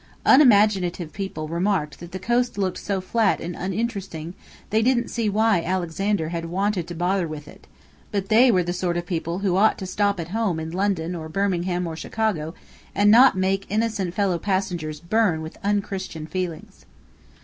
Unimaginative 0.25 1.13
people 1.13 1.47
remarked 1.47 1.99
that 1.99 2.11
the 2.11 2.17
coast 2.17 2.57
looked 2.57 2.79
so 2.79 2.99
flat 2.99 3.39
and 3.39 3.55
uninteresting 3.55 4.33
they 4.71 4.81
didn't 4.81 5.09
see 5.11 5.29
why 5.29 5.61
Alexander 5.61 6.29
had 6.29 6.45
wanted 6.45 6.87
to 6.87 6.95
bother 6.95 7.27
with 7.27 7.47
it; 7.47 7.67
but 8.11 8.27
they 8.27 8.49
were 8.49 8.63
the 8.63 8.73
sort 8.73 8.97
of 8.97 9.05
people 9.05 9.37
who 9.45 9.55
ought 9.57 9.77
to 9.77 9.85
stop 9.85 10.19
at 10.19 10.29
home 10.29 10.59
in 10.59 10.71
London 10.71 11.13
or 11.13 11.29
Birmingham 11.29 11.85
or 11.85 11.95
Chicago 11.95 12.55
and 12.95 13.11
not 13.11 13.37
make 13.37 13.69
innocent 13.69 14.15
fellow 14.15 14.39
passengers 14.39 14.99
burn 14.99 15.39
with 15.43 15.59
unchristian 15.63 16.25
feelings. 16.25 16.87